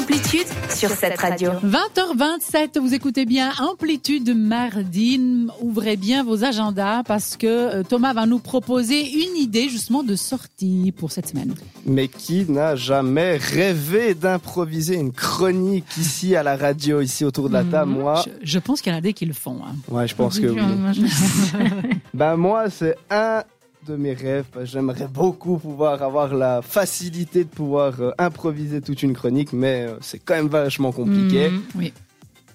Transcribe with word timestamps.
Amplitude 0.00 0.44
sur 0.68 0.90
cette 0.90 1.18
radio. 1.18 1.52
20h27, 1.64 2.78
vous 2.78 2.92
écoutez 2.92 3.24
bien 3.24 3.50
Amplitude 3.60 4.36
mardi. 4.36 5.18
Ouvrez 5.62 5.96
bien 5.96 6.22
vos 6.22 6.44
agendas 6.44 7.02
parce 7.04 7.38
que 7.38 7.46
euh, 7.46 7.82
Thomas 7.82 8.12
va 8.12 8.26
nous 8.26 8.38
proposer 8.38 9.00
une 9.10 9.38
idée 9.38 9.70
justement 9.70 10.02
de 10.02 10.14
sortie 10.14 10.92
pour 10.94 11.12
cette 11.12 11.28
semaine. 11.28 11.54
Mais 11.86 12.08
qui 12.08 12.44
n'a 12.46 12.76
jamais 12.76 13.38
rêvé 13.38 14.12
d'improviser 14.14 14.96
une 14.96 15.12
chronique 15.12 15.86
ici 15.96 16.36
à 16.36 16.42
la 16.42 16.58
radio, 16.58 17.00
ici 17.00 17.24
autour 17.24 17.48
de 17.48 17.54
la 17.54 17.64
table? 17.64 17.92
Mhm. 17.92 17.98
Moi, 17.98 18.22
Je, 18.42 18.46
je 18.46 18.58
pense 18.58 18.82
qu'il 18.82 18.92
y 18.92 18.94
en 18.94 18.98
a 18.98 19.00
des 19.00 19.14
qui 19.14 19.24
le 19.24 19.32
font. 19.32 19.60
hein. 19.66 19.76
ouais, 19.88 20.06
je 20.06 20.14
pense 20.14 20.38
que 20.38 20.46
oui. 20.48 20.60
Ben 22.12 22.36
moi, 22.36 22.68
c'est 22.68 22.96
un 23.08 23.42
de 23.86 23.96
mes 23.96 24.12
rêves. 24.14 24.44
J'aimerais 24.64 25.08
beaucoup 25.08 25.58
pouvoir 25.58 26.02
avoir 26.02 26.34
la 26.34 26.60
facilité 26.62 27.44
de 27.44 27.48
pouvoir 27.48 28.00
euh, 28.00 28.10
improviser 28.18 28.80
toute 28.80 29.02
une 29.02 29.12
chronique, 29.14 29.52
mais 29.52 29.86
euh, 29.88 29.96
c'est 30.00 30.18
quand 30.18 30.34
même 30.34 30.48
vachement 30.48 30.92
compliqué. 30.92 31.50
Mhm, 31.50 31.62
Oui. 31.76 31.92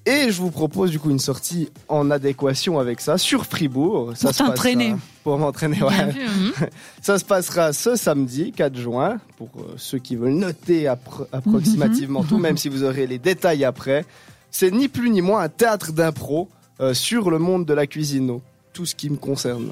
Et 0.07 0.31
je 0.31 0.41
vous 0.41 0.49
propose 0.49 0.89
du 0.89 0.97
coup 0.99 1.11
une 1.11 1.20
sortie 1.20 1.70
en 1.87 2.09
adéquation 2.09 2.79
avec 2.79 2.99
ça 3.01 3.20
sur 3.20 3.45
Fribourg. 3.45 4.13
Ça 4.15 4.29
Pour 4.29 4.47
t'entraîner. 4.47 4.95
Pour 5.23 5.37
m'entraîner, 5.37 5.81
ouais. 5.83 6.15
Ça 7.03 7.20
se 7.20 7.23
passera 7.25 7.71
ce 7.71 7.95
samedi 7.95 8.51
4 8.51 8.75
juin 8.75 9.20
pour 9.37 9.49
euh, 9.59 9.73
ceux 9.77 9.99
qui 9.99 10.15
veulent 10.15 10.34
noter 10.34 10.85
appro- 10.85 11.27
approximativement 11.31 12.23
tout, 12.23 12.39
même 12.39 12.57
si 12.57 12.67
vous 12.67 12.84
aurez 12.84 13.05
les 13.05 13.20
détails 13.20 13.63
après. 13.63 14.05
C'est 14.49 14.71
ni 14.71 14.87
plus 14.87 15.11
ni 15.11 15.21
moins 15.21 15.41
un 15.43 15.49
théâtre 15.49 15.91
d'impro 15.91 16.49
euh, 16.79 16.95
sur 16.95 17.29
le 17.29 17.37
monde 17.37 17.65
de 17.67 17.73
la 17.75 17.85
cuisine. 17.85 18.39
Tout 18.73 18.85
ce 18.85 18.95
qui 18.95 19.09
me 19.09 19.17
concerne. 19.17 19.67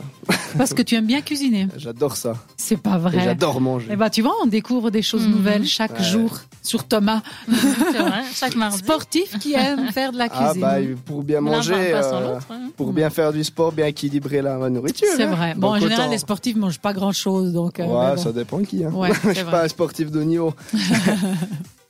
Parce 0.58 0.74
que 0.74 0.82
tu 0.82 0.96
aimes 0.96 1.06
bien 1.06 1.22
cuisiner. 1.22 1.68
J'adore 1.78 2.18
ça. 2.18 2.34
C'est 2.58 2.76
pas 2.76 2.96
Et 2.96 3.00
vrai. 3.00 3.20
j'adore 3.24 3.62
manger. 3.62 3.88
Eh 3.92 3.96
ben, 3.96 4.10
tu 4.10 4.22
vois, 4.22 4.34
on 4.44 4.46
découvre 4.46 4.92
des 4.92 5.02
choses 5.02 5.26
Mhm. 5.26 5.32
nouvelles 5.32 5.66
chaque 5.66 5.98
Ouais. 5.98 6.04
jour 6.04 6.38
sur 6.62 6.84
Thomas. 6.84 7.22
C'est 7.48 7.98
vrai, 7.98 8.24
chaque 8.36 8.56
mardi. 8.58 8.80
Sportif 8.80 9.40
qui 9.40 9.54
aime 9.54 9.90
faire 9.94 10.12
de 10.12 10.18
la 10.18 10.28
Ah 10.30 10.52
cuisine. 10.52 10.62
bah 10.62 10.76
pour 11.06 11.24
bien 11.24 11.40
manger, 11.40 11.94
euh, 11.94 12.34
l'autre, 12.34 12.48
hein. 12.52 12.72
pour 12.76 12.92
bien 12.92 13.10
faire 13.10 13.32
du 13.32 13.44
sport, 13.46 13.72
bien 13.72 13.86
équilibrer 13.86 14.42
la 14.42 14.70
nourriture. 14.70 15.08
C'est 15.16 15.24
hein. 15.24 15.34
vrai. 15.34 15.54
Bon, 15.56 15.70
en 15.70 15.80
général, 15.80 16.02
autant- 16.02 16.12
les 16.12 16.18
sportifs 16.18 16.58
mangent 16.58 16.80
pas 16.80 16.92
grand 16.92 17.14
chose, 17.14 17.54
donc. 17.54 17.80
euh, 17.80 17.86
Ouais, 17.86 18.16
bon. 18.16 18.22
ça 18.22 18.34
dépend 18.34 18.60
qui. 18.64 18.84
Hein. 18.84 18.92
Ouais, 18.94 19.12
je 19.24 19.28
c'est 19.30 19.36
suis 19.36 19.44
pas 19.46 19.64
un 19.64 19.68
sportif 19.70 20.12
de 20.12 20.22
niveau. 20.24 20.54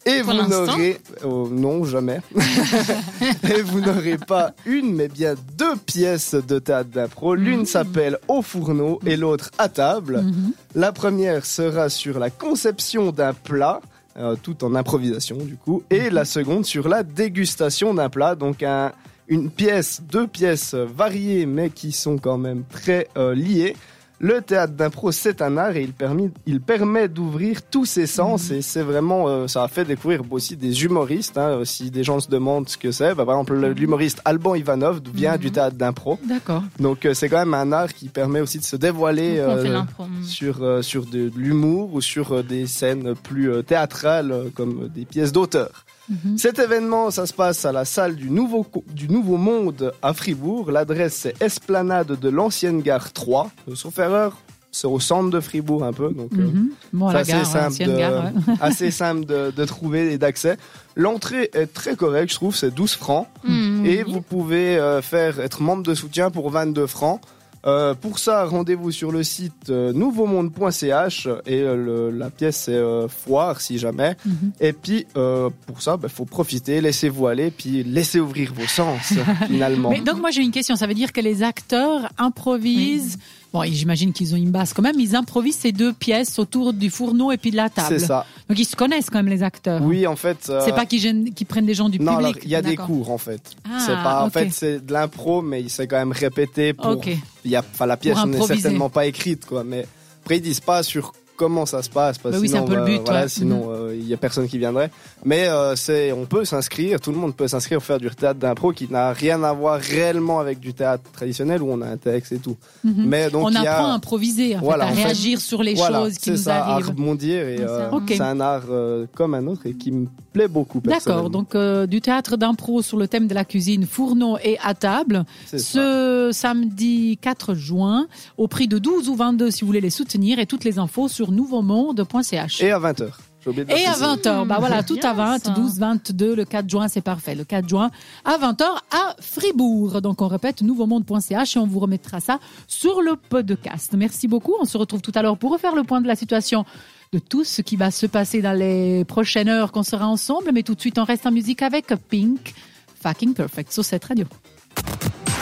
Et 0.06 0.22
Pour 0.22 0.34
vous 0.34 0.48
n'aurez, 0.48 1.02
oh, 1.26 1.50
non 1.52 1.84
jamais. 1.84 2.22
Et 3.56 3.62
vous 3.62 3.82
n'aurez 3.82 4.18
pas 4.18 4.54
une, 4.66 4.96
mais 4.96 5.08
bien 5.10 5.36
deux 5.58 5.76
pièces 5.76 6.36
de 6.36 6.58
théâtre 6.60 6.90
d'impro. 6.90 7.36
L'une 7.36 7.66
s'appelle 7.66 8.18
Au 8.28 8.42
fourneau 8.42 9.00
et 9.06 9.18
l'autre 9.18 9.52
à 9.58 9.68
table. 9.70 10.22
Mhm. 10.22 10.52
La 10.76 10.92
première 10.94 11.46
sera 11.46 11.90
sur 11.90 12.18
la 12.18 12.30
conception 12.30 13.12
d'un 13.12 13.34
plat, 13.34 13.82
euh, 14.18 14.36
tout 14.42 14.64
en 14.64 14.74
improvisation 14.76 15.36
du 15.38 15.56
coup, 15.58 15.84
et 15.90 16.10
la 16.10 16.24
seconde 16.26 16.66
sur 16.66 16.88
la 16.88 17.04
dégustation 17.04 17.94
d'un 17.94 18.10
plat, 18.10 18.36
donc 18.36 18.64
un- 18.64 18.94
une 19.28 19.50
pièce, 19.52 20.02
deux 20.10 20.28
pièces 20.28 20.74
variées 20.74 21.46
mais 21.46 21.70
qui 21.70 21.92
sont 21.92 22.18
quand 22.18 22.38
même 22.38 22.64
très 22.72 23.08
euh, 23.18 23.36
liées. 23.36 23.76
Le 24.22 24.42
théâtre 24.42 24.74
d'impro, 24.74 25.14
c'est 25.14 25.42
un 25.42 25.56
art 25.58 25.78
et 25.78 25.84
il, 25.84 25.94
permet, 25.94 26.30
il 26.46 26.60
permet 26.60 27.08
d'ouvrir 27.08 27.62
tous 27.62 27.86
ses 27.86 28.06
sens 28.06 28.52
et 28.52 28.62
c'est 28.62 28.82
vraiment, 28.82 29.30
euh, 29.30 29.48
ça 29.48 29.64
a 29.64 29.70
fait 29.70 29.86
découvrir 29.86 30.22
aussi 30.30 30.58
des 30.58 30.84
humoristes. 30.84 31.38
hein, 31.38 31.62
si 31.64 31.90
des 31.90 32.04
gens 32.04 32.20
se 32.20 32.30
demandent 32.30 32.68
ce 32.68 32.78
que 32.78 32.92
c'est, 32.92 33.16
bah, 33.16 33.24
par 33.26 33.36
exemple 33.36 33.54
le- 33.54 33.72
l'humoriste 33.72 34.20
Alban 34.26 34.56
Ivanov 34.56 35.00
vient 35.14 35.38
du 35.38 35.52
théâtre 35.52 35.78
d'impro. 35.78 36.20
D'accord. 36.26 36.64
Donc 36.80 37.06
euh, 37.06 37.14
c'est 37.14 37.30
quand 37.30 37.40
même 37.40 37.54
un 37.54 37.72
art 37.72 37.94
qui 37.94 38.10
permet 38.10 38.42
aussi 38.42 38.60
de 38.60 38.64
se 38.66 38.76
dévoiler 38.76 39.38
euh. 39.40 39.80
Mm. 40.00 40.24
sur, 40.26 40.64
euh, 40.64 40.82
sur 40.82 41.06
de, 41.06 41.30
de 41.30 41.38
l'humour 41.38 41.94
ou 41.94 42.02
sur 42.02 42.34
euh, 42.34 42.44
des 42.44 42.68
scènes 42.68 43.14
plus 43.16 43.50
euh, 43.50 43.62
théâtrales 43.62 44.32
euh, 44.34 44.50
comme 44.54 44.84
euh, 44.84 44.88
des 44.90 45.06
pièces 45.06 45.32
d'auteur. 45.32 45.86
Mhm. 46.10 46.38
Cet 46.38 46.60
événement, 46.60 47.12
ça 47.12 47.26
se 47.26 47.34
passe 47.34 47.66
à 47.66 47.72
la 47.72 47.86
salle 47.86 48.16
du 48.16 48.30
Nouveau, 48.30 48.66
du 48.94 49.08
Nouveau 49.10 49.38
Monde 49.38 49.94
à 50.02 50.14
Fribourg. 50.14 50.72
L'adresse 50.72 51.14
c'est 51.16 51.42
Esplanade 51.42 52.20
de 52.20 52.30
l'Ancienne 52.30 52.82
Gare 52.82 53.12
3. 53.14 53.52
Euh, 53.70 53.76
sauf 53.76 53.98
erreur, 54.00 54.38
c'est 54.72 54.88
au 54.88 55.00
centre 55.00 55.30
de 55.30 55.40
Fribourg 55.40 55.84
un 55.84 55.94
peu. 55.94 56.10
Donc, 56.12 56.32
Mhm. 56.32 56.70
Bon, 56.94 57.08
c'est 57.10 57.14
la 57.14 57.20
assez 57.22 57.32
gare, 57.32 57.46
simple, 57.46 57.84
de, 57.92 57.98
gare. 57.98 58.24
ouais. 58.26 58.54
assez 58.62 58.92
simple 58.92 59.26
de, 59.26 59.52
de 59.52 59.66
trouver 59.66 60.14
et 60.14 60.18
d'accès. 60.18 60.58
L'entrée 60.96 61.50
est 61.54 61.68
très 61.74 61.96
correcte, 61.96 62.32
je 62.32 62.36
trouve, 62.36 62.56
c'est 62.56 62.74
12 62.74 62.94
francs. 62.94 63.28
Mm. 63.44 63.86
Et 63.86 64.04
vous 64.04 64.22
pouvez 64.22 64.78
euh, 64.78 65.02
faire 65.02 65.40
être 65.40 65.62
membre 65.62 65.84
de 65.84 65.94
soutien 65.96 66.30
pour 66.32 66.50
22 66.50 66.88
francs. 66.88 67.22
Euh, 67.66 67.94
pour 67.94 68.20
ça, 68.20 68.46
rendez-vous 68.46 68.92
sur 68.92 69.12
le 69.12 69.22
site 69.24 69.70
euh, 69.70 69.92
nouveaumonde.ch 69.92 71.28
et 71.46 71.62
euh, 71.62 71.76
le- 71.76 72.18
la 72.18 72.30
pièce 72.30 72.56
c'est 72.66 72.72
euh, 72.74 73.08
foire 73.10 73.60
si 73.60 73.78
jamais. 73.78 74.16
Mhm. 74.26 74.52
Et 74.62 74.72
puis 74.74 75.06
euh, 75.18 75.50
pour 75.68 75.82
ça, 75.82 75.98
il 76.02 76.08
faut 76.10 76.26
profiter, 76.26 76.80
laissez-vous 76.80 77.28
aller, 77.28 77.52
puis 77.52 77.84
laissez 77.84 78.20
ouvrir 78.20 78.54
vos 78.54 78.66
sens 78.68 79.14
finalement. 79.48 79.90
Mais 79.90 80.00
donc 80.02 80.20
moi 80.22 80.32
j'ai 80.32 80.42
une 80.42 80.52
question, 80.52 80.76
ça 80.78 80.88
veut 80.88 80.94
dire 80.94 81.12
que 81.12 81.22
les 81.22 81.44
acteurs 81.44 82.10
improvisent. 82.18 83.18
Bon, 83.52 83.64
j'imagine 83.64 84.14
qu'ils 84.14 84.34
ont 84.36 84.38
une 84.38 84.52
base 84.52 84.74
quand 84.74 84.84
même. 84.84 85.00
Ils 85.00 85.16
improvisent 85.16 85.58
ces 85.58 85.72
deux 85.72 85.92
pièces 85.92 86.38
autour 86.38 86.72
du 86.72 86.92
fourneau 86.92 87.32
et 87.32 87.38
puis 87.38 87.50
de 87.50 87.56
la 87.56 87.70
table. 87.70 87.88
C'est 88.00 88.06
ça. 88.06 88.26
Donc 88.48 88.60
ils 88.60 88.66
se 88.66 88.76
connaissent 88.76 89.10
quand 89.10 89.18
même 89.18 89.28
les 89.34 89.42
acteurs. 89.42 89.82
Oui, 89.82 90.06
en 90.06 90.16
fait. 90.16 90.38
euh, 90.50 90.62
C'est 90.64 90.76
pas 90.76 90.86
qu'ils 90.86 91.34
prennent 91.48 91.66
des 91.66 91.74
gens 91.74 91.90
du 91.90 92.00
non, 92.00 92.18
public. 92.18 92.28
alors 92.36 92.44
il 92.46 92.50
y 92.52 92.56
a 92.56 92.62
des 92.62 92.76
cours 92.76 93.10
en 93.10 93.18
fait. 93.18 93.42
Ah, 93.66 93.80
c'est 93.86 93.94
pas, 93.96 94.24
en 94.24 94.30
fait, 94.30 94.50
c'est 94.52 94.86
de 94.86 94.94
l'impro, 94.94 95.42
mais 95.42 95.62
il 95.62 95.70
s'est 95.72 95.88
quand 95.88 95.98
même 95.98 96.12
répété 96.12 96.74
pour. 96.74 96.92
Ok. 96.92 97.10
Il 97.44 97.52
y 97.52 97.56
a, 97.56 97.64
enfin, 97.74 97.88
la 97.88 97.98
pièce 97.98 98.24
n'est 98.26 98.46
certainement 98.46 98.90
pas 98.90 99.08
écrite, 99.08 99.46
quoi. 99.48 99.64
Mais 99.64 99.88
après, 100.22 100.38
ils 100.38 100.42
disent 100.42 100.60
pas 100.60 100.84
sur 100.84 101.14
comment 101.40 101.66
ça 101.66 101.82
se 101.82 101.90
passe, 101.90 102.18
parce 102.18 102.34
Bah 102.34 102.38
que 102.38 102.42
oui, 102.42 102.50
c'est 102.50 102.58
un 102.58 102.66
sinon, 102.66 102.68
peu 102.68 102.76
le 102.76 102.86
but, 102.86 103.02
voilà, 103.06 103.22
ouais. 103.22 103.30
Sinon 103.30 103.70
euh, 103.72 103.96
il 103.98 104.06
y 104.08 104.14
a 104.14 104.18
personne 104.18 104.46
qui 104.48 104.58
viendrait. 104.58 104.92
Mais 105.24 105.48
euh, 105.48 105.74
c'est, 105.78 106.12
on 106.12 106.26
peut 106.26 106.44
s'inscrire, 106.44 107.00
tout 107.00 107.12
le 107.12 107.18
monde 107.18 107.34
peut 107.34 107.48
s'inscrire 107.48 107.78
pour 107.80 107.86
faire 107.86 107.98
du 108.00 108.10
théâtre 108.10 108.40
d'impro 108.40 108.74
qui 108.74 108.92
n'a 108.92 109.14
rien 109.14 109.42
à 109.44 109.54
voir 109.54 109.80
réellement 109.80 110.40
avec 110.42 110.60
du 110.60 110.74
théâtre 110.74 111.04
traditionnel 111.14 111.62
où 111.64 111.72
on 111.72 111.82
a 111.82 111.88
un 111.88 111.96
texte 111.98 112.34
et 112.34 112.40
tout. 112.40 112.58
Mhm. 112.84 113.06
Mais 113.08 113.30
donc 113.30 113.46
On 113.48 113.56
apprend 113.56 113.88
à 113.92 113.94
improviser, 113.94 114.58
en 114.58 114.60
Voilà, 114.60 114.86
fait, 114.88 114.90
à 114.90 114.94
en 114.94 114.96
fait, 114.98 115.04
réagir 115.06 115.40
sur 115.42 115.64
les 115.64 115.76
voilà, 115.76 116.00
choses 116.04 116.18
qui 116.18 116.32
nous 116.32 116.38
ça, 116.38 116.58
à 116.66 116.72
arrivent. 116.74 116.88
rebondir 116.90 117.48
et 117.48 117.58
euh, 117.62 117.90
Ok. 117.92 118.04
c'est 118.10 118.20
un 118.22 118.40
art 118.42 118.64
euh, 118.70 119.06
comme 119.16 119.34
un 119.34 119.48
autre 119.48 119.62
et 119.66 119.74
qui 119.74 119.92
me 119.92 120.08
plaît 120.34 120.48
beaucoup. 120.50 120.82
D'accord, 120.84 121.30
donc 121.30 121.56
euh, 121.56 121.88
du 121.88 122.02
théâtre 122.02 122.36
d'impro 122.38 122.82
sur 122.82 122.98
le 122.98 123.08
thème 123.08 123.28
de 123.28 123.34
la 123.34 123.46
cuisine, 123.46 123.86
fourneau 123.86 124.38
et 124.44 124.58
à 124.64 124.74
table, 124.74 125.24
C'est 125.46 125.60
ça. 125.60 125.74
ce 125.74 126.30
samedi 126.34 127.18
4 127.22 127.54
juin, 127.56 128.08
au 128.38 128.48
prix 128.48 128.68
de 128.68 128.78
12 128.78 129.08
ou 129.10 129.16
22 129.16 129.52
si 129.52 129.62
vous 129.62 129.68
voulez 129.68 129.82
les 129.82 129.90
soutenir, 129.90 130.40
et 130.40 130.46
toutes 130.46 130.64
les 130.66 130.80
infos 130.80 131.08
sur 131.08 131.29
nouveaumonde.ch. 131.32 132.62
Et 132.62 132.72
à 132.72 132.80
20h. 132.80 133.10
J'ai 133.42 133.50
oublié 133.50 133.66
de 133.66 133.72
Et 133.72 133.86
à 133.86 133.92
préciser. 133.92 134.06
20h, 134.06 134.48
bah 134.48 134.58
voilà, 134.60 134.84
tout 134.84 135.00
à 135.02 135.14
20, 135.14 135.46
ça. 135.46 135.52
12, 135.52 135.80
22, 135.80 136.36
le 136.36 136.46
4 136.46 136.70
juin, 136.70 136.88
c'est 136.88 137.02
parfait. 137.02 137.36
Le 137.36 137.46
4 137.46 137.70
juin 137.70 137.90
à 138.26 138.38
20h 138.38 138.64
à 138.64 139.16
Fribourg. 139.22 140.02
Donc 140.02 140.22
on 140.22 140.28
répète 140.28 140.62
nouveaumonde.ch 140.62 141.56
et 141.56 141.60
on 141.60 141.68
vous 141.68 141.80
remettra 141.80 142.20
ça 142.20 142.40
sur 142.68 143.02
le 143.02 143.16
podcast. 143.16 143.94
Merci 143.98 144.28
beaucoup. 144.28 144.56
On 144.60 144.66
se 144.66 144.78
retrouve 144.78 145.02
tout 145.02 145.14
à 145.16 145.22
l'heure 145.22 145.38
pour 145.38 145.52
refaire 145.52 145.76
le 145.76 145.84
point 145.84 146.02
de 146.02 146.08
la 146.08 146.16
situation 146.16 146.66
de 147.14 147.20
tout 147.20 147.44
ce 147.44 147.62
qui 147.62 147.76
va 147.76 147.92
se 147.92 148.06
passer 148.06 148.42
dans 148.42 148.54
les 148.54 149.04
prochaines 149.06 149.50
heures 149.50 149.72
qu'on 149.72 149.84
sera 149.84 150.08
ensemble. 150.08 150.52
Mais 150.54 150.64
tout 150.64 150.76
de 150.76 150.82
suite, 150.82 150.98
on 151.00 151.06
reste 151.06 151.26
en 151.26 151.32
musique 151.32 151.62
avec 151.62 151.88
Pink, 152.10 152.54
Fucking 153.02 153.34
Perfect 153.34 153.72
sur 153.72 153.86
cette 153.86 154.04
radio. 154.06 154.26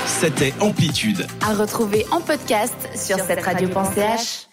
C'était 0.06 0.54
Amplitude. 0.62 1.28
À 1.42 1.54
retrouver 1.54 2.06
en 2.12 2.22
podcast 2.22 2.76
sur 2.96 3.20
cette 3.20 3.44
radio.ch. 3.44 4.47